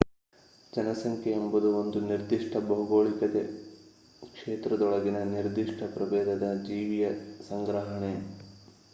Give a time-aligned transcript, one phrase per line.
[0.73, 3.23] ಜನಸಂಖ್ಯೆ ಎಂಬುದು ಒಂದು ನಿರ್ದಿಷ್ಟ ಭೌಗೋಳಿಕ
[4.29, 7.07] ಕ್ಷೇತ್ರದೊಳಗಿನ ನಿರ್ದಿಷ್ಟ ಪ್ರಭೇದದ ಜೀವಿಯ
[7.49, 8.13] ಸಂಗ್ರಹಣೆ